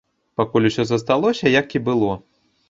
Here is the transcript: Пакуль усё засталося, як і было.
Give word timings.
Пакуль 0.39 0.67
усё 0.69 0.85
засталося, 0.91 1.53
як 1.59 1.77
і 1.81 1.85
было. 1.91 2.11